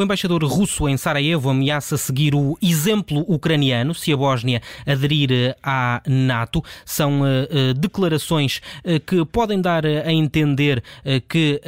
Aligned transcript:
O 0.00 0.02
embaixador 0.02 0.42
russo 0.44 0.88
em 0.88 0.96
Sarajevo 0.96 1.50
ameaça 1.50 1.98
seguir 1.98 2.34
o 2.34 2.56
exemplo 2.62 3.22
ucraniano 3.28 3.94
se 3.94 4.10
a 4.10 4.16
Bósnia 4.16 4.62
aderir 4.86 5.54
à 5.62 6.00
NATO. 6.08 6.64
São 6.86 7.20
uh, 7.20 7.74
declarações 7.74 8.62
que 9.06 9.22
podem 9.26 9.60
dar 9.60 9.84
a 9.84 10.10
entender 10.10 10.82
que 11.28 11.60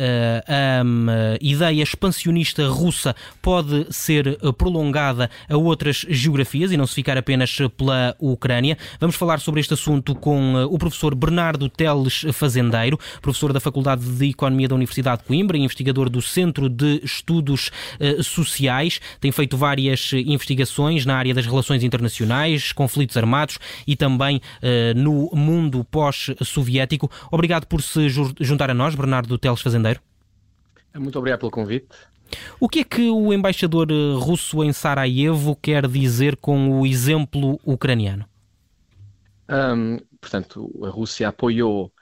a 0.48 0.82
um, 0.82 1.06
ideia 1.42 1.82
expansionista 1.82 2.66
russa 2.68 3.14
pode 3.42 3.86
ser 3.90 4.38
prolongada 4.56 5.28
a 5.46 5.56
outras 5.58 6.06
geografias 6.08 6.72
e 6.72 6.76
não 6.78 6.86
se 6.86 6.94
ficar 6.94 7.18
apenas 7.18 7.54
pela 7.76 8.16
Ucrânia. 8.18 8.78
Vamos 8.98 9.14
falar 9.14 9.40
sobre 9.40 9.60
este 9.60 9.74
assunto 9.74 10.14
com 10.14 10.54
o 10.70 10.78
professor 10.78 11.14
Bernardo 11.14 11.68
Teles 11.68 12.24
Fazendeiro, 12.32 12.98
professor 13.20 13.52
da 13.52 13.60
Faculdade 13.60 14.02
de 14.02 14.30
Economia 14.30 14.68
da 14.68 14.74
Universidade 14.74 15.20
de 15.20 15.28
Coimbra 15.28 15.58
e 15.58 15.60
investigador 15.60 16.08
do 16.08 16.22
Centro 16.22 16.70
de 16.70 16.98
Estudos 17.04 17.70
sociais, 18.26 19.00
tem 19.20 19.32
feito 19.32 19.56
várias 19.56 20.12
investigações 20.12 21.04
na 21.06 21.16
área 21.16 21.34
das 21.34 21.46
relações 21.46 21.82
internacionais, 21.82 22.72
conflitos 22.72 23.16
armados 23.16 23.58
e 23.86 23.96
também 23.96 24.36
uh, 24.36 24.98
no 24.98 25.30
mundo 25.34 25.84
pós-soviético. 25.84 27.10
Obrigado 27.30 27.66
por 27.66 27.82
se 27.82 28.08
juntar 28.40 28.70
a 28.70 28.74
nós, 28.74 28.94
Bernardo 28.94 29.38
Teles 29.38 29.60
Fazendeiro. 29.60 30.00
Muito 30.94 31.18
obrigado 31.18 31.40
pelo 31.40 31.50
convite. 31.50 31.88
O 32.58 32.68
que 32.68 32.80
é 32.80 32.84
que 32.84 33.10
o 33.10 33.32
embaixador 33.32 33.88
eh, 33.90 34.14
russo 34.14 34.62
em 34.64 34.72
Sarajevo 34.72 35.56
quer 35.56 35.86
dizer 35.86 36.36
com 36.36 36.80
o 36.80 36.86
exemplo 36.86 37.60
ucraniano? 37.64 38.24
Um, 39.48 39.98
portanto, 40.20 40.70
a 40.84 40.88
Rússia 40.88 41.28
apoiou 41.28 41.92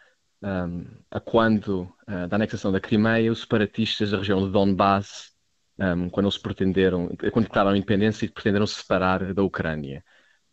um, 0.42 0.86
a 1.10 1.18
quando 1.18 1.88
uh, 2.08 2.28
da 2.28 2.36
anexação 2.36 2.70
da 2.70 2.80
Crimeia 2.80 3.32
os 3.32 3.40
separatistas 3.40 4.10
da 4.12 4.18
região 4.18 4.44
de 4.44 4.52
Donbass 4.52 5.32
um, 5.80 6.10
quando 6.10 6.26
eles 6.26 6.38
pretenderam, 6.38 7.08
quando 7.32 7.46
declararam 7.46 7.74
a 7.74 7.78
independência 7.78 8.26
e 8.26 8.28
pretenderam 8.28 8.66
se 8.66 8.74
separar 8.76 9.32
da 9.34 9.42
Ucrânia. 9.42 10.04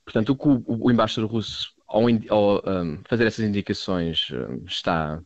Portanto, 0.06 0.30
o 0.30 0.38
que 0.38 0.48
o, 0.48 0.86
o 0.86 0.92
embaixador 0.92 1.30
russo, 1.30 1.74
ao, 1.88 2.04
ao 2.30 2.64
um, 2.66 3.02
fazer 3.08 3.28
essas 3.28 3.46
indicações, 3.46 4.30
um, 4.32 4.64
está, 4.66 5.22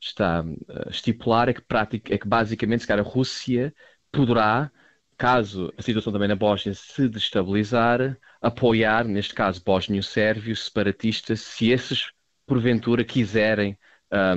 está 0.00 0.40
a 0.86 0.90
estipular 0.90 1.48
é 1.48 1.54
que, 1.54 1.60
prática, 1.62 2.12
é 2.14 2.18
que 2.18 2.26
basicamente, 2.28 2.80
se 2.80 2.86
calhar, 2.88 3.06
a 3.06 3.08
Rússia 3.08 3.72
poderá, 4.10 4.70
caso 5.16 5.72
a 5.78 5.82
situação 5.82 6.12
também 6.12 6.28
na 6.28 6.36
Bósnia 6.36 6.74
se 6.74 7.08
destabilizar, 7.08 8.18
apoiar, 8.40 9.04
neste 9.04 9.34
caso, 9.34 9.62
bósnio-sérvios 9.64 10.64
separatistas, 10.64 11.40
se 11.40 11.70
esses, 11.70 12.10
porventura, 12.46 13.04
quiserem 13.04 13.78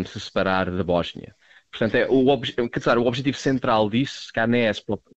se 0.05 0.19
separar 0.19 0.71
da 0.71 0.83
Bósnia. 0.83 1.35
Portanto, 1.71 1.95
é, 1.95 2.07
o, 2.09 2.69
quer 2.69 2.79
dizer, 2.79 2.97
o 2.97 3.05
objetivo 3.05 3.37
central 3.37 3.89
disso, 3.89 4.31
cá 4.33 4.47
não 4.47 4.57
é, 4.57 4.71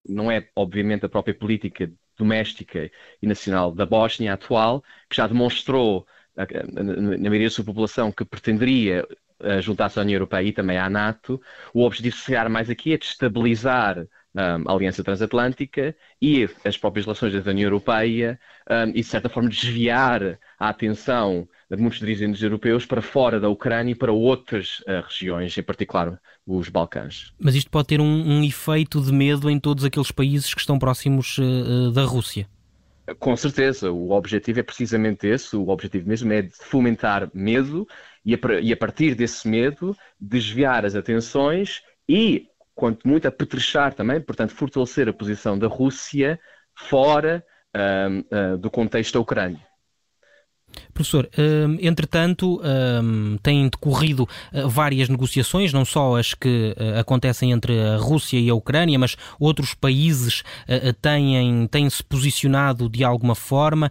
não 0.07 0.31
é, 0.31 0.47
obviamente, 0.55 1.05
a 1.05 1.09
própria 1.09 1.33
política 1.33 1.91
doméstica 2.17 2.91
e 3.21 3.27
nacional 3.27 3.73
da 3.73 3.85
Bósnia 3.85 4.33
atual, 4.33 4.83
que 5.09 5.15
já 5.15 5.27
demonstrou, 5.27 6.05
na, 6.35 7.29
maioria 7.29 7.47
da 7.47 7.53
sua 7.53 7.65
população, 7.65 8.11
que 8.11 8.23
pretenderia 8.23 9.07
uh, 9.39 9.61
juntar-se 9.61 9.99
à 9.99 10.03
União 10.03 10.17
Europeia 10.17 10.47
e 10.47 10.53
também 10.53 10.77
à 10.77 10.89
NATO. 10.89 11.41
O 11.73 11.83
objetivo, 11.83 12.15
se 12.15 12.27
calhar, 12.27 12.49
mais 12.49 12.69
aqui 12.69 12.93
é 12.93 12.97
destabilizar 12.97 13.97
um, 14.35 14.69
a 14.69 14.73
Aliança 14.73 15.03
Transatlântica 15.03 15.95
e 16.21 16.47
as 16.63 16.77
próprias 16.77 17.05
relações 17.05 17.43
da 17.43 17.51
União 17.51 17.67
Europeia 17.67 18.39
um, 18.69 18.89
e, 18.89 18.93
de 18.93 19.03
certa 19.03 19.29
forma, 19.29 19.49
desviar 19.49 20.39
a 20.59 20.69
atenção 20.69 21.47
de 21.75 21.81
muitos 21.81 21.99
dirigentes 21.99 22.41
europeus 22.41 22.85
para 22.85 23.01
fora 23.01 23.39
da 23.39 23.47
Ucrânia 23.47 23.91
e 23.91 23.95
para 23.95 24.11
outras 24.11 24.79
uh, 24.81 25.01
regiões, 25.07 25.57
em 25.57 25.63
particular 25.63 26.19
os 26.45 26.69
Balcãs. 26.69 27.33
Mas 27.39 27.55
isto 27.55 27.71
pode 27.71 27.87
ter 27.87 28.01
um, 28.01 28.05
um, 28.05 28.43
efeito 28.43 29.01
de 29.01 29.11
medo 29.11 29.49
em 29.49 29.59
todos 29.59 29.85
aqueles 29.85 30.11
países 30.11 30.53
que 30.53 30.59
estão 30.59 30.77
próximos 30.77 31.37
uh, 31.37 31.91
da 31.91 32.03
Rússia? 32.03 32.47
Com 33.19 33.35
certeza, 33.35 33.91
o 33.91 34.11
objetivo 34.11 34.59
é 34.59 34.63
precisamente 34.63 35.27
esse, 35.27 35.55
o 35.55 35.69
objetivo 35.69 36.07
mesmo 36.07 36.31
é 36.31 36.41
de 36.41 36.53
fomentar 36.55 37.29
medo 37.33 37.87
e 38.25 38.35
a, 38.35 38.37
e 38.61 38.71
a 38.71 38.77
partir 38.77 39.15
desse 39.15 39.47
medo 39.47 39.95
desviar 40.19 40.85
as 40.85 40.95
atenções 40.95 41.81
e 42.07 42.47
quanto 42.75 43.07
muito 43.07 43.27
a 43.27 43.31
petrechar 43.31 43.93
também, 43.93 44.19
portanto, 44.19 44.53
fortalecer 44.53 45.07
a 45.07 45.13
posição 45.13 45.57
da 45.57 45.67
Rússia 45.67 46.39
fora 46.75 47.43
uh, 47.75 48.57
do 48.57 48.69
contexto 48.69 49.13
da 49.13 49.19
Ucrânia. 49.19 49.70
Professor, 50.93 51.29
hum, 51.37 51.77
entretanto, 51.81 52.61
hum, 52.63 53.37
têm 53.41 53.69
decorrido 53.69 54.27
uh, 54.53 54.69
várias 54.69 55.09
negociações, 55.09 55.73
não 55.73 55.85
só 55.85 56.17
as 56.17 56.33
que 56.33 56.75
uh, 56.77 56.99
acontecem 56.99 57.51
entre 57.51 57.79
a 57.79 57.97
Rússia 57.97 58.39
e 58.39 58.49
a 58.49 58.53
Ucrânia, 58.53 58.99
mas 58.99 59.15
outros 59.39 59.73
países 59.73 60.41
uh, 60.67 60.93
têm, 61.01 61.67
têm 61.67 61.89
se 61.89 62.03
posicionado 62.03 62.89
de 62.89 63.03
alguma 63.03 63.35
forma 63.35 63.89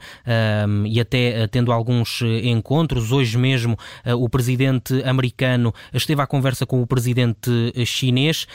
hum, 0.68 0.86
e 0.86 1.00
até 1.00 1.46
tendo 1.48 1.72
alguns 1.72 2.22
encontros. 2.42 3.12
Hoje 3.12 3.36
mesmo, 3.38 3.76
o 4.18 4.28
presidente 4.28 5.02
americano 5.04 5.72
esteve 5.92 6.20
à 6.20 6.26
conversa 6.26 6.66
com 6.66 6.82
o 6.82 6.86
presidente 6.86 7.50
chinês. 7.84 8.46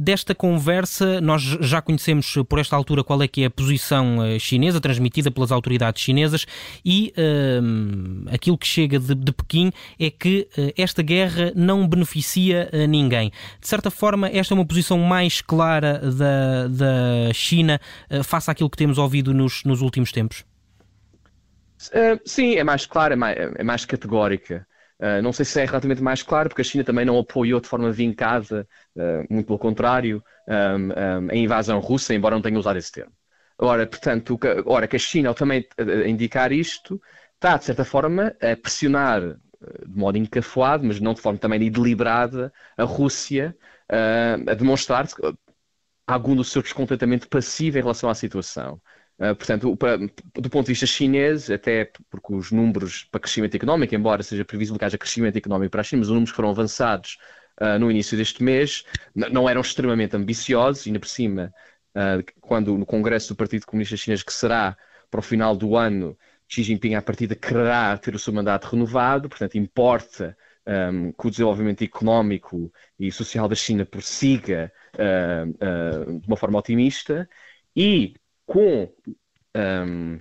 Desta 0.00 0.34
conversa, 0.34 1.20
nós 1.20 1.42
já 1.42 1.80
conhecemos 1.80 2.34
por 2.48 2.58
esta 2.58 2.76
altura 2.76 3.02
qual 3.02 3.22
é 3.22 3.28
que 3.28 3.42
é 3.42 3.46
a 3.46 3.50
posição 3.50 4.18
chinesa, 4.38 4.80
transmitida 4.80 5.30
pelas 5.30 5.52
autoridades 5.52 6.02
chinesas 6.02 6.46
e 6.84 7.12
Hum, 7.60 8.24
aquilo 8.30 8.56
que 8.56 8.66
chega 8.66 8.98
de, 8.98 9.14
de 9.14 9.32
Pequim 9.32 9.72
é 9.98 10.10
que 10.10 10.48
uh, 10.56 10.72
esta 10.76 11.02
guerra 11.02 11.52
não 11.54 11.86
beneficia 11.86 12.68
a 12.72 12.86
ninguém. 12.86 13.30
De 13.60 13.68
certa 13.68 13.90
forma, 13.90 14.28
esta 14.28 14.52
é 14.52 14.56
uma 14.56 14.66
posição 14.66 14.98
mais 14.98 15.40
clara 15.40 15.98
da, 15.98 16.68
da 16.68 17.32
China 17.34 17.80
uh, 18.10 18.22
face 18.24 18.50
àquilo 18.50 18.70
que 18.70 18.76
temos 18.76 18.98
ouvido 18.98 19.32
nos, 19.34 19.64
nos 19.64 19.80
últimos 19.80 20.12
tempos? 20.12 20.44
Uh, 21.88 22.18
sim, 22.24 22.56
é 22.56 22.64
mais 22.64 22.86
clara, 22.86 23.14
é 23.14 23.16
mais, 23.16 23.36
é 23.38 23.62
mais 23.62 23.84
categórica. 23.84 24.66
Uh, 25.00 25.22
não 25.22 25.32
sei 25.32 25.44
se 25.44 25.60
é 25.60 25.64
relativamente 25.64 26.02
mais 26.02 26.24
claro, 26.24 26.48
porque 26.48 26.62
a 26.62 26.64
China 26.64 26.82
também 26.82 27.04
não 27.04 27.18
apoiou 27.18 27.60
de 27.60 27.68
forma 27.68 27.92
vincada, 27.92 28.66
uh, 28.96 29.32
muito 29.32 29.46
pelo 29.46 29.58
contrário, 29.58 30.22
um, 30.48 31.26
um, 31.26 31.30
a 31.30 31.36
invasão 31.36 31.78
russa, 31.78 32.12
embora 32.14 32.34
não 32.34 32.42
tenha 32.42 32.58
usado 32.58 32.78
esse 32.78 32.90
termo. 32.90 33.12
Ora, 33.60 33.86
portanto, 33.86 34.36
que, 34.36 34.48
ora, 34.66 34.88
que 34.88 34.96
a 34.96 34.98
China, 34.98 35.28
ao 35.28 35.34
também 35.34 35.66
indicar 36.06 36.52
isto, 36.52 37.00
está, 37.38 37.56
de 37.56 37.64
certa 37.64 37.84
forma, 37.84 38.34
a 38.42 38.56
pressionar 38.56 39.22
eh, 39.22 39.86
de 39.86 39.96
modo 39.96 40.18
encafuado, 40.18 40.84
mas 40.84 41.00
não 41.00 41.14
de 41.14 41.20
forma 41.20 41.38
também 41.38 41.70
deliberada, 41.70 42.52
a 42.76 42.84
Rússia 42.84 43.56
uh, 43.90 44.50
a 44.50 44.54
demonstrar 44.54 45.08
algum 46.06 46.34
do 46.34 46.44
seu 46.44 46.62
descontentamento 46.62 47.28
passivo 47.28 47.78
em 47.78 47.80
relação 47.80 48.10
à 48.10 48.14
situação. 48.14 48.80
Uh, 49.18 49.34
portanto, 49.34 49.76
do 50.34 50.50
ponto 50.50 50.66
de 50.66 50.72
vista 50.72 50.86
chinês, 50.86 51.50
até 51.50 51.90
porque 52.10 52.34
os 52.34 52.52
números 52.52 53.04
para 53.10 53.20
crescimento 53.20 53.54
económico, 53.56 53.94
embora 53.94 54.22
seja 54.22 54.44
previsível 54.44 54.78
que 54.78 54.84
haja 54.84 54.98
crescimento 54.98 55.36
económico 55.36 55.70
para 55.70 55.80
a 55.80 55.84
China, 55.84 56.00
mas 56.00 56.08
os 56.08 56.14
números 56.14 56.30
que 56.30 56.36
foram 56.36 56.50
avançados 56.50 57.18
uh, 57.60 57.78
no 57.78 57.90
início 57.90 58.16
deste 58.16 58.42
mês 58.42 58.84
não 59.14 59.48
eram 59.48 59.60
extremamente 59.60 60.16
ambiciosos, 60.16 60.86
ainda 60.86 61.00
por 61.00 61.08
cima, 61.08 61.52
quando 62.40 62.78
no 62.78 62.86
Congresso 62.86 63.30
do 63.30 63.36
Partido 63.36 63.66
Comunista 63.66 63.96
Chinês, 63.96 64.22
que 64.22 64.32
será 64.32 64.76
para 65.10 65.18
o 65.18 65.22
final 65.22 65.56
do 65.56 65.76
ano, 65.76 66.16
Xi 66.48 66.62
Jinping, 66.62 66.94
à 66.94 67.02
partida, 67.02 67.36
quererá 67.36 67.96
ter 67.98 68.14
o 68.14 68.18
seu 68.18 68.32
mandato 68.32 68.64
renovado, 68.64 69.28
portanto, 69.28 69.56
importa 69.56 70.36
um, 70.66 71.12
que 71.12 71.26
o 71.26 71.30
desenvolvimento 71.30 71.82
económico 71.82 72.72
e 72.98 73.12
social 73.12 73.48
da 73.48 73.54
China 73.54 73.84
prossiga 73.84 74.72
uh, 74.94 75.50
uh, 75.50 76.20
de 76.20 76.26
uma 76.26 76.36
forma 76.36 76.58
otimista 76.58 77.28
e 77.76 78.14
com 78.46 78.90
um, 79.54 80.14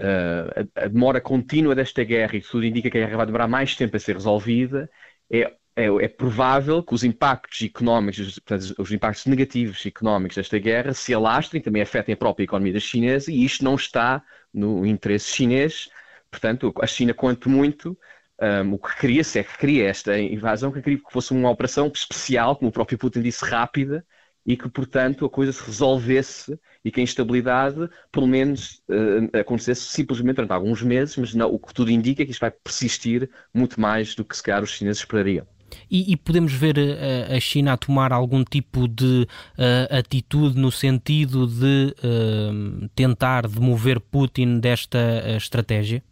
uh, 0.00 0.68
a, 0.74 0.88
demora 0.88 1.20
contínua 1.20 1.74
desta 1.74 2.04
guerra, 2.04 2.36
e 2.36 2.40
tudo 2.40 2.64
indica 2.64 2.90
que 2.90 2.98
a 2.98 3.00
guerra 3.00 3.16
vai 3.16 3.26
demorar 3.26 3.48
mais 3.48 3.74
tempo 3.76 3.96
a 3.96 4.00
ser 4.00 4.14
resolvida, 4.14 4.88
é, 5.30 5.52
é, 5.76 5.86
é 5.86 6.08
provável 6.08 6.82
que 6.82 6.94
os 6.94 7.04
impactos 7.04 7.62
económicos, 7.62 8.38
portanto, 8.38 8.74
os 8.78 8.92
impactos 8.92 9.26
negativos 9.26 9.84
económicos 9.84 10.36
desta 10.36 10.58
guerra 10.58 10.94
se 10.94 11.12
alastrem, 11.12 11.60
também 11.60 11.82
afetem 11.82 12.14
a 12.14 12.16
própria 12.16 12.44
economia 12.44 12.80
chinesa, 12.80 13.30
e 13.30 13.44
isto 13.44 13.62
não 13.62 13.74
está 13.74 14.22
no 14.56 14.86
interesse 14.86 15.32
chinês. 15.32 15.88
Portanto, 16.30 16.72
a 16.80 16.86
China, 16.86 17.14
quanto 17.14 17.48
muito, 17.48 17.96
um, 18.40 18.74
o 18.74 18.78
que 18.78 18.96
queria, 18.98 19.22
se 19.22 19.38
é 19.38 19.44
que 19.44 19.56
queria 19.58 19.88
esta 19.88 20.18
invasão, 20.18 20.72
que 20.72 20.82
queria 20.82 20.98
que 20.98 21.12
fosse 21.12 21.32
uma 21.32 21.50
operação 21.50 21.90
especial, 21.94 22.56
como 22.56 22.70
o 22.70 22.72
próprio 22.72 22.98
Putin 22.98 23.22
disse, 23.22 23.44
rápida, 23.44 24.04
e 24.44 24.56
que, 24.56 24.68
portanto, 24.68 25.24
a 25.24 25.30
coisa 25.30 25.52
se 25.52 25.62
resolvesse 25.64 26.58
e 26.84 26.90
que 26.90 27.00
a 27.00 27.02
instabilidade, 27.02 27.88
pelo 28.12 28.28
menos, 28.28 28.82
uh, 28.88 29.38
acontecesse 29.38 29.82
simplesmente 29.82 30.36
durante 30.36 30.52
alguns 30.52 30.82
meses, 30.82 31.16
mas 31.16 31.34
não, 31.34 31.52
o 31.52 31.58
que 31.58 31.74
tudo 31.74 31.90
indica 31.90 32.22
é 32.22 32.24
que 32.24 32.30
isto 32.30 32.40
vai 32.40 32.50
persistir 32.50 33.28
muito 33.52 33.80
mais 33.80 34.14
do 34.14 34.24
que 34.24 34.36
se 34.36 34.42
calhar 34.42 34.62
os 34.62 34.70
chineses 34.70 35.00
esperariam. 35.00 35.46
E, 35.90 36.12
e, 36.12 36.16
podemos 36.16 36.52
ver 36.52 36.78
a, 36.78 36.82
eh, 36.82 37.36
a, 37.36 37.40
China 37.40 37.72
a 37.72 37.76
tomar 37.76 38.12
algum 38.12 38.44
tipo 38.44 38.88
de 38.88 39.26
uh, 39.58 39.98
atitude 39.98 40.58
no 40.58 40.70
sentido 40.70 41.46
de 41.46 41.94
uh, 41.98 42.88
tentar 42.94 43.46
demover 43.46 44.00
Putin 44.00 44.60
desta 44.60 44.98
uh, 44.98 45.36
estratégia? 45.36 46.02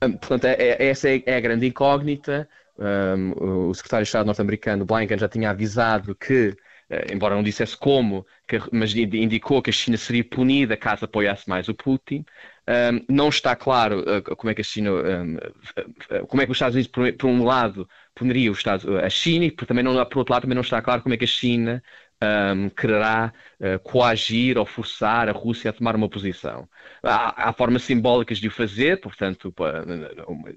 Portanto, 0.00 0.44
é, 0.44 0.54
é, 0.54 0.86
essa 0.88 1.08
é, 1.08 1.36
a 1.36 1.40
grande 1.40 1.66
incógnita. 1.66 2.48
Um, 2.78 3.68
o 3.70 3.74
secretário 3.74 4.04
de 4.04 4.08
Estado 4.08 4.26
norte-americano, 4.26 4.84
Blinken, 4.84 5.18
já 5.18 5.28
tinha 5.28 5.48
avisado 5.48 6.14
que 6.14 6.54
embora 7.10 7.34
não 7.34 7.42
dissesse 7.42 7.76
como, 7.76 8.24
que, 8.46 8.60
mas 8.70 8.94
indicou 8.94 9.60
que 9.60 9.70
a 9.70 9.72
China 9.72 9.96
seria 9.96 10.22
punida 10.22 10.76
caso 10.76 11.04
apoiasse 11.04 11.48
mais 11.48 11.68
o 11.68 11.74
Putin. 11.74 12.24
Um, 12.68 13.04
não 13.12 13.28
está 13.28 13.56
claro 13.56 14.04
como 14.36 14.50
é 14.50 14.54
que 14.54 14.60
a 14.60 14.64
China, 14.64 14.92
um, 14.92 15.36
como 16.28 16.42
é 16.42 16.46
que 16.46 16.52
os 16.52 16.56
Estados 16.56 16.76
Unidos, 16.76 17.16
por 17.16 17.26
um 17.28 17.44
lado, 17.44 17.88
puniria 18.16 18.50
os 18.52 18.58
Estados, 18.58 18.86
a 18.86 19.10
China 19.10 19.46
e 19.46 19.52
também 19.52 19.84
não, 19.84 19.94
por 20.06 20.20
outro 20.20 20.32
lado 20.34 20.42
também 20.42 20.56
não 20.56 20.62
está 20.62 20.82
claro 20.82 21.02
como 21.02 21.14
é 21.14 21.18
que 21.18 21.24
a 21.24 21.28
China 21.28 21.82
um, 22.22 22.68
quererá 22.70 23.32
uh, 23.60 23.78
coagir 23.80 24.56
ou 24.56 24.64
forçar 24.64 25.28
a 25.28 25.32
Rússia 25.32 25.70
a 25.70 25.72
tomar 25.72 25.94
uma 25.94 26.08
posição. 26.08 26.68
Há, 27.02 27.48
há 27.48 27.52
formas 27.52 27.82
simbólicas 27.82 28.38
de 28.38 28.48
o 28.48 28.50
fazer, 28.50 29.00
portanto, 29.00 29.54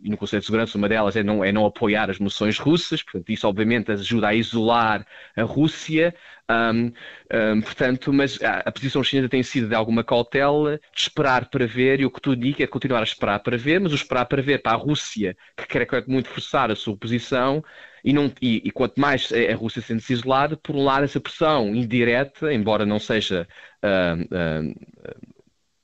no 0.02 0.18
Conselho 0.18 0.40
de 0.40 0.46
Segurança 0.46 0.78
uma 0.78 0.88
delas 0.88 1.16
é 1.16 1.24
não, 1.24 1.44
é 1.44 1.52
não 1.52 1.66
apoiar 1.66 2.10
as 2.10 2.20
moções 2.20 2.58
russas, 2.58 3.04
portanto, 3.04 3.30
isso 3.30 3.48
obviamente 3.48 3.92
ajuda 3.92 4.30
a 4.30 4.34
isolar 4.34 5.06
a 5.36 5.44
Rússia, 5.44 6.16
um, 6.50 6.92
um, 7.32 7.62
portanto, 7.62 8.12
mas 8.12 8.42
a, 8.42 8.72
posição 8.72 9.04
chinesa 9.04 9.30
tem 9.30 9.44
sido 9.44 9.68
de 9.68 9.76
alguma 9.76 10.04
cautela, 10.04 10.80
de 10.94 11.02
esperar 11.02 11.50
para 11.50 11.68
ver, 11.68 12.00
e 12.00 12.06
o 12.06 12.12
que 12.12 12.22
tu 12.22 12.36
diz 12.36 12.60
é 12.60 12.68
continuar 12.68 13.02
a 13.02 13.04
esperar 13.04 13.40
para 13.40 13.58
ver, 13.58 13.80
mas 13.80 13.92
o 13.92 13.96
esperar 13.96 14.26
para 14.26 14.42
ver 14.42 14.62
para 14.62 14.72
a 14.74 14.76
Rússia, 14.76 15.38
que 15.56 15.68
quer 15.68 15.88
muito 16.08 16.30
forçar 16.30 16.72
a 16.72 16.76
sua 16.76 16.98
posição, 16.98 17.64
e, 18.04 18.14
não, 18.14 18.32
e, 18.42 18.62
e 18.66 18.72
quanto 18.72 19.00
mais 19.00 19.32
a 19.32 19.56
Rússia 19.56 19.82
sente-se 19.82 20.14
isolada, 20.14 20.58
por 20.58 20.76
um 20.76 20.84
lado 20.84 21.04
essa 21.04 21.20
pressão 21.20 21.76
indireta, 21.76 22.54
embora 22.54 22.86
não 22.86 23.00
seja 23.00 23.48
uh, 23.84 24.24
uh, 24.24 25.20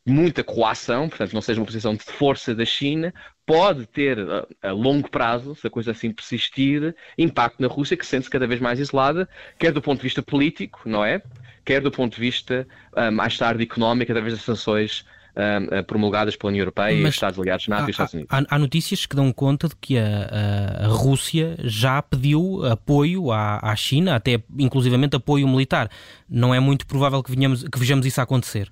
muita 0.06 0.44
coação, 0.44 1.10
portanto 1.10 1.34
não 1.34 1.42
seja 1.42 1.60
uma 1.60 1.66
posição 1.66 1.96
de 1.96 2.04
força 2.04 2.54
da 2.54 2.66
China, 2.66 3.14
pode 3.46 3.86
ter 3.88 4.18
a, 4.62 4.72
longo 4.72 5.10
prazo, 5.10 5.56
se 5.56 5.68
a 5.68 5.70
coisa 5.70 5.92
assim 5.92 6.12
persistir, 6.12 6.96
impacto 7.18 7.62
na 7.62 7.68
Rússia, 7.68 7.98
que 7.98 8.06
sente-se 8.06 8.30
cada 8.30 8.48
vez 8.48 8.60
mais 8.60 8.80
isolada, 8.80 9.28
quer 9.58 9.72
do 9.72 9.82
ponto 9.82 9.98
de 9.98 10.04
vista 10.04 10.22
político, 10.22 10.82
não 10.86 11.04
é? 11.04 11.22
Quer 11.64 11.82
do 11.82 11.92
ponto 11.92 12.14
de 12.14 12.22
vista, 12.22 12.68
mais 13.12 13.36
tarde, 13.38 13.64
económico, 13.64 14.12
através 14.12 14.36
das 14.36 14.44
sanções 14.44 15.04
uh, 15.36 15.84
promulgadas 15.84 16.36
pela 16.36 16.50
União 16.50 16.62
Europeia 16.62 16.96
Mas 16.96 17.02
e 17.02 17.10
os 17.10 17.16
Estados 17.16 17.40
Aliados, 17.40 17.68
NATO 17.68 17.84
há, 17.84 17.88
e 17.88 17.92
Estados 17.92 18.14
Unidos. 18.14 18.30
Há, 18.32 18.56
há, 18.56 18.60
notícias 18.60 19.06
que 19.06 19.16
dão 19.16 19.32
conta 19.32 19.68
de 19.68 19.76
que 19.76 19.98
a, 19.98 20.86
a, 20.86 20.88
Rússia 20.88 21.56
já 21.64 22.02
pediu 22.02 22.66
apoio 22.66 23.32
à, 23.32 23.60
à, 23.62 23.76
China, 23.76 24.16
até 24.16 24.42
inclusivamente 24.58 25.16
apoio 25.16 25.48
militar. 25.48 25.90
Não 26.30 26.54
é 26.54 26.60
muito 26.60 26.88
provável 26.88 27.22
que, 27.22 27.32
venhamos, 27.32 27.64
que 27.64 27.80
vejamos 27.80 28.06
isso 28.06 28.22
acontecer? 28.22 28.72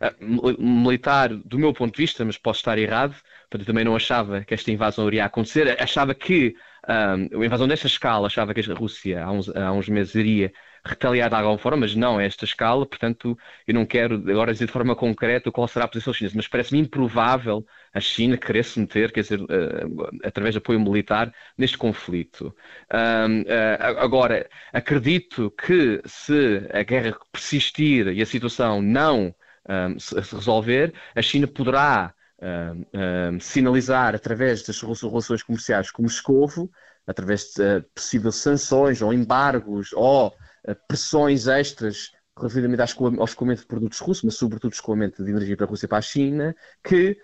Uh, 0.00 0.62
militar, 0.62 1.30
do 1.32 1.58
meu 1.58 1.72
ponto 1.72 1.94
de 1.94 2.02
vista, 2.02 2.24
mas 2.24 2.36
posso 2.36 2.58
estar 2.58 2.78
errado, 2.78 3.14
eu 3.52 3.64
também 3.64 3.84
não 3.84 3.94
achava 3.94 4.42
que 4.42 4.52
esta 4.52 4.72
invasão 4.72 5.06
iria 5.06 5.24
acontecer, 5.24 5.80
achava 5.80 6.12
que 6.12 6.56
um, 6.88 7.42
a 7.42 7.46
invasão 7.46 7.66
desta 7.66 7.86
escala, 7.86 8.26
achava 8.26 8.52
que 8.52 8.60
a 8.70 8.74
Rússia 8.74 9.24
há 9.24 9.30
uns, 9.30 9.48
há 9.48 9.72
uns 9.72 9.88
meses 9.88 10.14
iria 10.14 10.52
retaliar 10.84 11.30
de 11.30 11.34
alguma 11.34 11.56
forma, 11.56 11.78
mas 11.78 11.94
não 11.94 12.18
a 12.18 12.22
esta 12.22 12.44
escala, 12.44 12.84
portanto, 12.84 13.38
eu 13.66 13.72
não 13.72 13.86
quero 13.86 14.16
agora 14.30 14.52
dizer 14.52 14.66
de 14.66 14.72
forma 14.72 14.94
concreta 14.94 15.50
qual 15.50 15.66
será 15.66 15.86
a 15.86 15.88
posição 15.88 16.12
chinesa, 16.12 16.36
mas 16.36 16.46
parece-me 16.46 16.80
improvável 16.80 17.64
a 17.92 18.00
China 18.00 18.36
querer 18.36 18.64
se 18.64 18.78
meter, 18.78 19.10
quer 19.10 19.22
dizer, 19.22 19.40
uh, 19.40 19.46
através 20.22 20.54
de 20.54 20.58
apoio 20.58 20.78
militar, 20.78 21.32
neste 21.56 21.78
conflito. 21.78 22.54
Uh, 22.92 23.48
agora, 23.98 24.46
acredito 24.72 25.50
que 25.52 26.02
se 26.04 26.68
a 26.70 26.82
guerra 26.82 27.16
persistir 27.32 28.08
e 28.08 28.20
a 28.20 28.26
situação 28.26 28.82
não 28.82 29.34
se 29.98 30.14
resolver, 30.14 30.92
a 31.16 31.22
China 31.22 31.46
poderá 31.46 32.12
um, 32.44 33.40
sinalizar 33.40 34.14
através 34.14 34.62
das 34.62 34.80
relações 34.80 35.42
comerciais 35.42 35.90
com 35.90 36.02
Moscovo, 36.02 36.70
através 37.06 37.52
de 37.54 37.62
uh, 37.62 37.84
possíveis 37.94 38.36
sanções 38.36 39.02
ou 39.02 39.12
embargos 39.12 39.92
ou 39.92 40.34
pressões 40.88 41.46
extras 41.46 42.10
relativamente 42.38 42.80
ao 42.80 43.24
escoamento 43.24 43.60
de 43.60 43.66
produtos 43.66 43.98
russos, 43.98 44.24
mas 44.24 44.34
sobretudo 44.34 44.72
escoamento 44.72 45.22
de 45.22 45.30
energia 45.30 45.56
para 45.56 45.66
a 45.66 45.68
Rússia 45.68 45.86
e 45.86 45.88
para 45.88 45.98
a 45.98 46.02
China, 46.02 46.56
que 46.82 47.18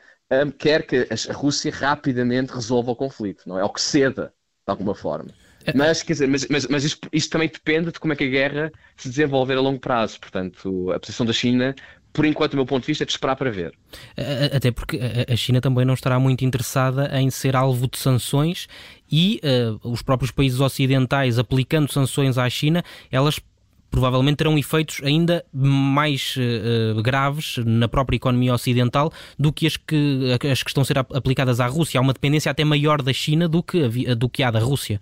quer 0.59 0.87
que 0.87 1.09
a 1.11 1.33
Rússia 1.33 1.73
rapidamente 1.73 2.53
resolva 2.53 2.93
o 2.93 2.97
conflito, 2.97 3.49
não 3.49 3.59
é? 3.59 3.65
Ou 3.65 3.73
que 3.73 3.81
ceda, 3.81 4.27
de 4.27 4.71
alguma 4.71 4.95
forma. 4.95 5.33
É. 5.65 5.77
Mas, 5.77 6.03
quer 6.03 6.15
dizer, 6.15 6.29
mas, 6.29 6.47
mas, 6.49 6.67
mas 6.67 6.85
isso, 6.85 6.99
isso, 7.13 7.29
também 7.29 7.49
depende 7.49 7.93
de 7.93 8.01
como 8.01 8.13
é 8.13 8.17
que 8.17 8.25
a 8.25 8.29
guerra 8.29 8.73
se 8.97 9.09
desenvolver 9.09 9.57
a 9.57 9.61
longo 9.61 9.79
prazo. 9.79 10.19
Portanto, 10.19 10.91
a 10.91 10.99
posição 10.99 11.27
da 11.27 11.33
China, 11.33 11.75
por 12.13 12.25
enquanto, 12.25 12.53
do 12.53 12.57
meu 12.57 12.67
ponto 12.67 12.83
de 12.83 12.89
vista, 12.89 13.05
é 13.05 13.07
de 13.07 13.13
esperar 13.13 13.37
para 13.37 13.51
ver. 13.51 13.73
Até 14.55 14.71
porque 14.71 14.99
a 15.29 15.37
China 15.37 15.61
também 15.61 15.85
não 15.85 15.95
estará 15.95 16.19
muito 16.19 16.45
interessada 16.45 17.11
em 17.21 17.31
ser 17.31 17.55
alvo 17.55 17.87
de 17.89 17.99
sanções 17.99 18.69
e 19.11 19.41
uh, 19.45 19.89
os 19.89 20.03
próprios 20.03 20.31
países 20.31 20.61
ocidentais 20.61 21.39
aplicando 21.39 21.93
sanções 21.93 22.39
à 22.39 22.49
China, 22.49 22.83
elas 23.11 23.39
provavelmente 23.91 24.37
terão 24.37 24.57
efeitos 24.57 25.01
ainda 25.03 25.45
mais 25.53 26.37
uh, 26.37 27.03
graves 27.03 27.57
na 27.59 27.89
própria 27.89 28.17
economia 28.17 28.55
ocidental 28.55 29.13
do 29.39 29.53
que 29.53 29.67
as 29.67 29.77
que, 29.77 30.39
as 30.51 30.63
que 30.63 30.71
estão 30.71 30.83
a 30.83 30.85
ser 30.85 30.99
aplicadas 30.99 31.61
à 31.61 31.67
Rússia. 31.67 31.99
Há 31.99 32.01
uma 32.01 32.13
dependência 32.13 32.51
até 32.51 32.65
maior 32.65 33.03
da 33.03 33.13
China 33.13 33.49
do 33.49 33.63
que, 33.63 33.89
do 34.15 34.29
que 34.29 34.43
há 34.43 34.51
da 34.51 34.61
Rússia. 34.61 35.01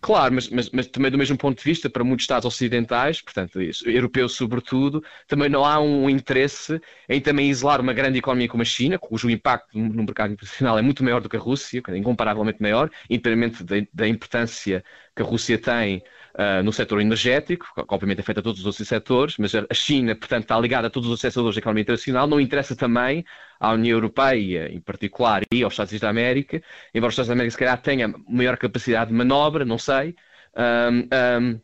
Claro, 0.00 0.32
mas, 0.34 0.48
mas, 0.48 0.70
mas, 0.70 0.86
também 0.86 1.10
do 1.10 1.18
mesmo 1.18 1.36
ponto 1.36 1.58
de 1.58 1.64
vista, 1.64 1.90
para 1.90 2.04
muitos 2.04 2.22
Estados 2.22 2.46
ocidentais, 2.46 3.20
portanto, 3.20 3.60
isso, 3.60 3.88
europeus 3.88 4.34
sobretudo, 4.36 5.02
também 5.26 5.48
não 5.48 5.64
há 5.64 5.80
um 5.80 6.08
interesse 6.08 6.80
em 7.08 7.20
também 7.20 7.50
isolar 7.50 7.80
uma 7.80 7.92
grande 7.92 8.16
economia 8.18 8.48
como 8.48 8.62
a 8.62 8.64
China, 8.64 9.00
cujo 9.00 9.28
impacto 9.28 9.76
no 9.76 10.04
mercado 10.04 10.32
internacional 10.32 10.78
é 10.78 10.82
muito 10.82 11.02
maior 11.02 11.20
do 11.20 11.28
que 11.28 11.36
a 11.36 11.40
Rússia, 11.40 11.82
incomparavelmente 11.88 12.62
maior, 12.62 12.88
independentemente 13.10 13.64
da, 13.64 13.74
da 13.92 14.06
importância 14.08 14.84
que 15.16 15.22
a 15.22 15.24
Rússia 15.24 15.58
tem 15.58 16.02
uh, 16.34 16.62
no 16.62 16.72
setor 16.72 17.00
energético, 17.00 17.66
que 17.74 17.84
obviamente 17.88 18.20
afeta 18.20 18.42
todos 18.42 18.60
os 18.60 18.66
outros 18.66 18.86
setores, 18.86 19.36
mas 19.38 19.54
a 19.54 19.74
China, 19.74 20.14
portanto, 20.14 20.42
está 20.42 20.58
ligada 20.58 20.86
a 20.86 20.90
todos 20.90 21.08
os 21.08 21.20
setores 21.20 21.54
da 21.54 21.58
economia 21.60 21.82
internacional, 21.82 22.26
não 22.26 22.40
interessa 22.40 22.76
também 22.76 23.24
à 23.58 23.72
União 23.72 23.96
Europeia, 23.96 24.68
em 24.72 24.80
particular, 24.80 25.42
e 25.52 25.62
aos 25.62 25.72
Estados 25.72 25.92
Unidos 25.92 26.02
da 26.02 26.10
América, 26.10 26.62
embora 26.94 27.08
os 27.08 27.14
Estados 27.14 27.28
Unidos 27.28 27.28
da 27.28 27.32
América, 27.32 27.50
se 27.52 27.58
calhar, 27.58 27.80
tenham 27.82 28.24
maior 28.28 28.56
capacidade 28.56 29.10
de 29.10 29.16
manobra, 29.16 29.64
não 29.64 29.78
sei, 29.78 30.14
um, 30.56 31.42
um, 31.42 31.60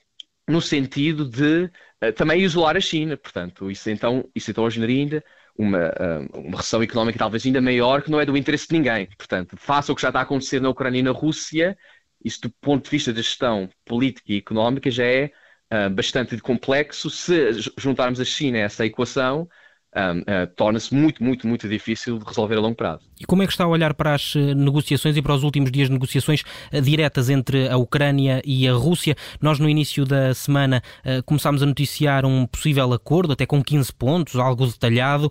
no 0.48 0.60
sentido 0.60 1.28
de 1.28 1.70
uh, 2.02 2.12
também 2.14 2.40
isolar 2.42 2.76
a 2.76 2.80
China, 2.80 3.16
portanto, 3.16 3.70
isso 3.70 3.90
então, 3.90 4.28
isso 4.34 4.50
então 4.50 4.66
ainda 4.66 5.24
uma, 5.58 5.90
uma 6.34 6.58
recessão 6.58 6.82
económica 6.82 7.18
talvez 7.18 7.44
ainda 7.46 7.60
maior, 7.60 8.02
que 8.02 8.10
não 8.10 8.20
é 8.20 8.26
do 8.26 8.36
interesse 8.36 8.68
de 8.68 8.74
ninguém. 8.74 9.08
Portanto, 9.16 9.56
faça 9.56 9.92
o 9.92 9.96
que 9.96 10.02
já 10.02 10.08
está 10.08 10.20
a 10.20 10.22
acontecer 10.22 10.60
na 10.60 10.68
Ucrânia 10.68 11.00
e 11.00 11.02
na 11.02 11.10
Rússia, 11.10 11.76
isso 12.24 12.40
do 12.42 12.50
ponto 12.60 12.84
de 12.84 12.90
vista 12.90 13.12
da 13.12 13.22
gestão 13.22 13.68
política 13.84 14.32
e 14.32 14.38
económica 14.38 14.90
já 14.90 15.04
é 15.04 15.32
uh, 15.72 15.90
bastante 15.90 16.36
complexo. 16.38 17.10
Se 17.10 17.52
juntarmos 17.78 18.20
a 18.20 18.24
China 18.24 18.58
a 18.58 18.62
essa 18.62 18.86
equação, 18.86 19.48
um, 19.96 20.20
uh, 20.20 20.46
torna-se 20.54 20.94
muito, 20.94 21.24
muito, 21.24 21.46
muito 21.46 21.66
difícil 21.68 22.18
de 22.18 22.24
resolver 22.24 22.56
a 22.56 22.60
longo 22.60 22.76
prazo. 22.76 23.00
E 23.18 23.24
como 23.24 23.42
é 23.42 23.46
que 23.46 23.52
está 23.52 23.64
a 23.64 23.68
olhar 23.68 23.94
para 23.94 24.14
as 24.14 24.36
eh, 24.36 24.54
negociações 24.54 25.16
e 25.16 25.22
para 25.22 25.32
os 25.32 25.42
últimos 25.42 25.72
dias 25.72 25.88
de 25.88 25.94
negociações 25.94 26.42
uh, 26.70 26.82
diretas 26.82 27.30
entre 27.30 27.66
a 27.66 27.78
Ucrânia 27.78 28.42
e 28.44 28.68
a 28.68 28.74
Rússia? 28.74 29.16
Nós, 29.40 29.58
no 29.58 29.70
início 29.70 30.04
da 30.04 30.34
semana, 30.34 30.82
uh, 30.98 31.22
começámos 31.22 31.62
a 31.62 31.66
noticiar 31.66 32.26
um 32.26 32.46
possível 32.46 32.92
acordo, 32.92 33.32
até 33.32 33.46
com 33.46 33.62
15 33.62 33.92
pontos, 33.94 34.36
algo 34.36 34.66
detalhado, 34.66 35.30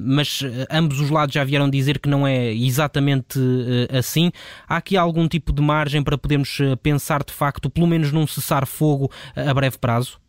mas 0.00 0.42
ambos 0.70 1.00
os 1.00 1.10
lados 1.10 1.34
já 1.34 1.44
vieram 1.44 1.68
dizer 1.68 1.98
que 1.98 2.08
não 2.08 2.26
é 2.26 2.52
exatamente 2.52 3.38
assim. 3.96 4.30
Há 4.68 4.76
aqui 4.76 4.96
algum 4.96 5.28
tipo 5.28 5.52
de 5.52 5.60
margem 5.60 6.02
para 6.02 6.16
podermos 6.16 6.58
pensar, 6.82 7.22
de 7.24 7.32
facto, 7.32 7.68
pelo 7.68 7.86
menos 7.86 8.12
num 8.12 8.26
cessar-fogo 8.26 9.10
a 9.36 9.52
breve 9.52 9.78
prazo? 9.78 10.20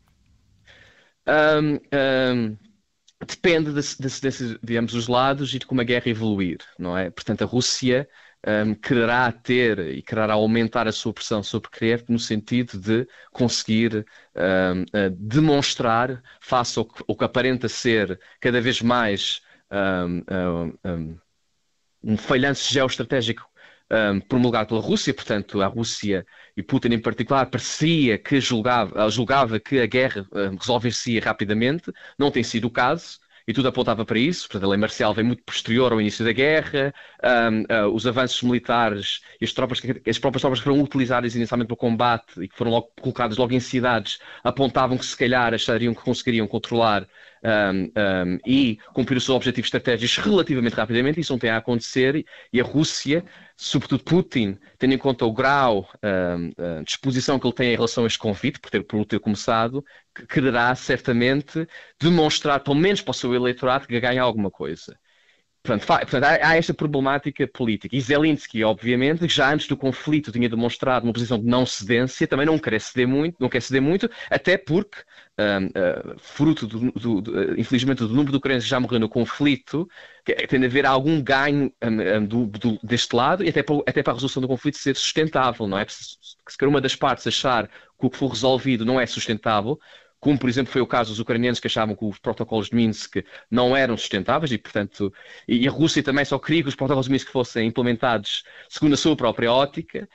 Um, 1.28 1.80
um, 1.94 2.58
depende 3.26 3.72
de, 3.74 3.82
de, 4.00 4.60
de, 4.62 4.78
ambos 4.78 4.94
os 4.94 5.08
lados 5.08 5.54
e 5.54 5.60
de 5.60 5.66
como 5.66 5.82
a 5.82 5.84
guerra 5.84 6.10
evoluir, 6.10 6.60
não 6.78 6.98
é? 6.98 7.10
Portanto, 7.10 7.44
a 7.44 7.46
Rússia 7.46 8.08
um, 8.46 8.76
quererá 8.76 9.32
ter 9.32 9.80
e 9.80 10.02
quererá 10.02 10.34
aumentar 10.34 10.88
a 10.88 10.92
sua 10.92 11.14
pressão 11.14 11.42
sobre 11.42 11.70
Kiev 11.70 12.04
no 12.10 12.20
sentido 12.20 12.78
de 12.78 13.08
conseguir 13.32 14.06
um, 14.36 14.82
uh, 14.82 15.10
demonstrar, 15.12 16.22
face 16.42 16.78
ao 16.78 16.86
que, 16.86 17.04
ao 17.08 17.16
que, 17.16 17.24
aparenta 17.24 17.70
ser 17.70 18.20
cada 18.40 18.60
vez 18.60 18.82
mais 18.82 19.42
um, 20.86 21.18
um 22.04 22.18
falhanço 22.18 22.72
geoestratégico 22.72 23.50
um, 23.94 24.20
promulgado 24.20 24.70
pela 24.70 24.82
Rússia, 24.82 25.14
portanto, 25.14 25.62
a 25.62 25.68
Rússia 25.68 26.26
e 26.58 26.64
Putin 26.64 26.90
em 26.90 27.00
particular 27.00 27.46
parecia 27.46 28.18
que 28.18 28.42
julgava, 28.42 29.10
julgava 29.10 29.60
que 29.60 29.80
a 29.80 29.86
guerra 29.86 30.26
um, 30.32 30.56
resolver-se 30.56 31.20
rapidamente, 31.20 31.92
não 32.18 32.32
tem 32.32 32.44
sido 32.44 32.66
o 32.66 32.72
caso. 32.72 33.22
E 33.46 33.52
tudo 33.52 33.68
apontava 33.68 34.06
para 34.06 34.18
isso. 34.18 34.48
Portanto, 34.48 34.64
a 34.66 34.70
lei 34.70 34.80
marcial 34.80 35.14
vem 35.14 35.26
muito 35.26 35.44
posterior 35.44 35.92
ao 35.92 36.00
início 36.00 36.24
da 36.24 36.32
guerra. 36.32 36.94
Um, 37.22 37.64
uh, 37.64 37.94
os 37.94 38.08
avanços 38.08 38.42
militares 38.42 39.20
e 39.42 39.44
as, 39.44 39.52
tropas, 39.52 39.82
as 40.08 40.18
próprias 40.18 40.42
tropas 40.42 40.60
que 40.60 40.64
foram 40.64 40.82
utilizadas 40.82 41.36
inicialmente 41.36 41.68
para 41.68 41.74
o 41.74 41.78
combate 41.78 42.42
e 42.42 42.48
que 42.48 42.56
foram 42.58 42.72
logo, 42.72 42.92
colocadas 43.02 43.38
logo 43.38 43.54
em 43.54 43.60
cidades 43.60 44.18
apontavam 44.46 44.98
que 44.98 45.06
se 45.06 45.18
calhar 45.18 45.54
achariam 45.54 45.94
que 45.94 46.02
conseguiriam 46.02 46.48
controlar 46.48 47.06
um, 47.44 47.84
um, 47.84 48.40
e 48.46 48.78
cumprir 48.94 49.18
os 49.18 49.26
seus 49.26 49.36
objetivos 49.36 49.68
estratégicos 49.68 50.18
relativamente 50.24 50.74
rapidamente. 50.74 51.20
Isso 51.20 51.34
não 51.34 51.40
tem 51.40 51.50
a 51.50 51.58
acontecer 51.58 52.26
e 52.52 52.62
a 52.62 52.64
Rússia, 52.64 53.24
sobretudo 53.58 54.04
Putin, 54.04 54.58
tendo 54.78 54.94
em 54.94 54.98
conta 54.98 55.26
o 55.26 55.34
grau 55.34 55.88
de 56.84 56.92
exposição 56.92 57.40
que 57.40 57.46
ele 57.46 57.54
tem 57.54 57.72
em 57.72 57.76
relação 57.76 58.04
a 58.04 58.08
este 58.08 58.20
convite, 58.20 58.60
por 58.60 58.70
ter, 58.70 58.84
por 58.84 59.06
ter 59.06 59.20
começado, 59.20 59.84
quererá 60.30 60.74
certamente 60.76 61.68
demonstrar, 62.00 62.60
pelo 62.62 62.76
menos 62.76 63.02
para 63.02 63.12
o 63.12 63.14
seu 63.14 63.34
eleitorado, 63.34 63.88
que 63.88 64.00
ganha 64.00 64.22
alguma 64.22 64.50
coisa. 64.52 64.98
Portanto, 65.64 65.88
portanto 65.88 66.24
há, 66.26 66.58
esta 66.58 66.74
problemática 66.74 67.48
política. 67.48 67.96
E 67.96 68.02
Zelensky, 68.02 68.66
obviamente, 68.66 69.26
já 69.30 69.54
antes 69.54 69.66
do 69.66 69.78
conflito 69.78 70.30
tinha 70.30 70.50
demonstrado 70.50 71.06
uma 71.06 71.14
posição 71.14 71.40
de 71.40 71.46
não 71.46 71.66
cedência, 71.66 72.28
também 72.28 72.46
não 72.46 72.60
quer 72.60 72.82
ceder 72.82 73.08
muito, 73.08 73.38
não 73.40 73.48
quer 73.48 73.62
ceder 73.62 73.82
muito 73.82 74.10
até 74.30 74.58
porque, 74.58 74.98
um, 75.40 75.68
uh, 75.68 76.20
fruto, 76.20 76.68
do, 76.68 76.92
do, 76.92 77.22
do, 77.22 77.60
infelizmente, 77.60 78.00
do 78.00 78.10
número 78.10 78.32
de 78.32 78.38
ucranianos 78.38 78.66
que 78.66 78.70
já 78.70 78.78
morreram 78.78 79.02
no 79.02 79.10
conflito, 79.10 79.88
tem 80.50 80.60
de 80.60 80.66
haver 80.66 80.86
algum 80.86 81.22
ganho 81.24 81.72
um, 81.82 82.78
deste 82.84 83.16
lado 83.16 83.42
e 83.42 83.48
até 83.48 83.64
para, 83.64 83.78
até 83.88 84.04
para 84.04 84.12
a 84.12 84.16
resolução 84.16 84.42
do 84.42 84.50
conflito 84.50 84.78
ser 84.78 84.98
sustentável, 84.98 85.66
não 85.66 85.78
é? 85.78 85.86
Se, 85.88 86.18
se 86.46 86.58
quer 86.58 86.68
uma 86.68 86.82
das 86.82 86.96
partes 86.96 87.26
achar 87.26 87.70
que 87.70 88.06
o 88.06 88.10
que 88.10 88.18
for 88.18 88.28
resolvido 88.28 88.84
não 88.84 89.00
é 89.00 89.06
sustentável, 89.06 89.80
como 90.24 90.40
por 90.40 90.50
exemplo 90.50 90.72
foi 90.72 90.82
o 90.82 90.88
caso 90.88 91.10
dos 91.10 91.20
ucranianos 91.20 91.60
que 91.60 91.68
achavam 91.68 91.96
que 91.98 92.06
os 92.06 92.18
protocolos 92.18 92.70
de 92.70 92.76
Minsk 92.78 93.18
não 93.52 93.76
eram 93.76 93.98
sustentáveis 93.98 94.54
e, 94.54 94.58
portanto, 94.58 95.14
e 95.46 95.68
a 95.68 95.72
Rússia 95.72 96.02
também 96.02 96.24
só 96.24 96.40
queria 96.40 96.64
que 96.64 96.70
os 96.70 96.76
protocolos 96.76 97.08
de 97.08 97.12
Minsk 97.12 97.30
fossem 97.30 97.68
implementados 97.68 98.44
segundo 98.70 98.94
a 98.94 98.98
sua 98.98 99.18
própria 99.18 99.52
ótica. 99.52 100.08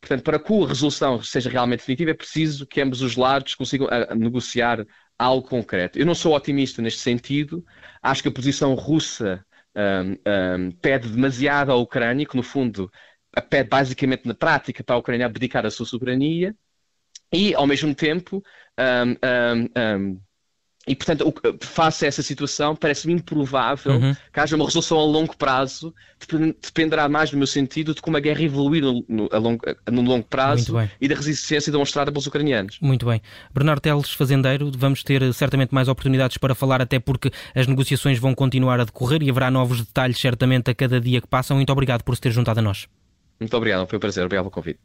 Portanto, 0.00 0.22
para 0.22 0.38
que 0.38 0.52
a 0.52 0.68
resolução 0.68 1.20
seja 1.20 1.50
realmente 1.50 1.80
definitiva, 1.80 2.12
é 2.12 2.14
preciso 2.14 2.64
que 2.64 2.80
ambos 2.80 3.02
os 3.02 3.16
lados 3.16 3.56
consigam 3.56 3.88
ah, 3.90 4.14
negociar 4.14 4.86
algo 5.18 5.48
concreto. 5.48 5.98
Eu 5.98 6.06
não 6.06 6.14
sou 6.14 6.34
otimista 6.36 6.80
neste 6.80 7.00
sentido. 7.00 7.64
Acho 8.00 8.22
que 8.22 8.28
a 8.28 8.32
posição 8.32 8.72
russa 8.74 9.44
um, 9.74 10.12
um, 10.12 10.70
pede 10.80 11.08
demasiado 11.08 11.72
à 11.72 11.74
Ucrânia, 11.74 12.24
que 12.24 12.36
no 12.36 12.42
fundo 12.44 12.88
pede 13.50 13.68
basicamente 13.68 14.28
na 14.28 14.34
prática 14.34 14.84
para 14.84 14.94
a 14.94 14.98
Ucrânia 14.98 15.26
abdicar 15.26 15.66
a 15.66 15.70
sua 15.70 15.86
soberania 15.86 16.54
e, 17.32 17.54
ao 17.54 17.66
mesmo 17.66 17.94
tempo, 17.94 18.42
um, 18.78 19.10
um, 19.10 19.68
um, 19.76 20.20
e 20.86 20.94
portanto, 20.94 21.34
face 21.62 22.04
a 22.04 22.08
essa 22.08 22.22
situação, 22.22 22.76
parece-me 22.76 23.12
improvável 23.12 23.94
uhum. 23.94 24.14
que 24.32 24.38
haja 24.38 24.54
uma 24.54 24.64
resolução 24.64 24.96
a 25.00 25.04
longo 25.04 25.36
prazo, 25.36 25.92
dependerá 26.62 27.08
mais, 27.08 27.32
no 27.32 27.38
meu 27.38 27.46
sentido, 27.46 27.92
de 27.92 28.00
como 28.00 28.16
a 28.16 28.20
guerra 28.20 28.42
evoluir 28.42 28.84
no, 28.84 29.04
no, 29.08 29.28
a 29.32 29.38
longo, 29.38 29.64
no 29.90 30.02
longo 30.02 30.24
prazo 30.24 30.76
e 31.00 31.08
da 31.08 31.16
resistência 31.16 31.72
demonstrada 31.72 32.12
pelos 32.12 32.28
ucranianos. 32.28 32.78
Muito 32.80 33.04
bem. 33.04 33.20
Bernardo 33.52 33.80
Teles, 33.80 34.12
fazendeiro, 34.12 34.70
vamos 34.76 35.02
ter 35.02 35.34
certamente 35.34 35.74
mais 35.74 35.88
oportunidades 35.88 36.38
para 36.38 36.54
falar, 36.54 36.80
até 36.80 37.00
porque 37.00 37.32
as 37.52 37.66
negociações 37.66 38.20
vão 38.20 38.32
continuar 38.32 38.78
a 38.78 38.84
decorrer 38.84 39.24
e 39.24 39.30
haverá 39.30 39.50
novos 39.50 39.80
detalhes 39.80 40.20
certamente 40.20 40.70
a 40.70 40.74
cada 40.74 41.00
dia 41.00 41.20
que 41.20 41.26
passa. 41.26 41.52
Muito 41.52 41.72
obrigado 41.72 42.04
por 42.04 42.14
se 42.14 42.20
ter 42.20 42.30
juntado 42.30 42.60
a 42.60 42.62
nós. 42.62 42.86
Muito 43.40 43.56
obrigado, 43.56 43.88
foi 43.88 43.96
um 43.96 44.00
prazer. 44.00 44.24
Obrigado 44.24 44.44
pelo 44.44 44.52
convite. 44.52 44.78